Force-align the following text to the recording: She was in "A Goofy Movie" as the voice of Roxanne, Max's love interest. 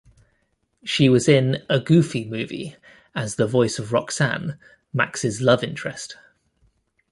She 0.83 1.09
was 1.09 1.29
in 1.29 1.63
"A 1.69 1.79
Goofy 1.79 2.25
Movie" 2.25 2.75
as 3.13 3.35
the 3.35 3.45
voice 3.45 3.77
of 3.77 3.93
Roxanne, 3.93 4.57
Max's 4.93 5.41
love 5.41 5.63
interest. 5.63 6.17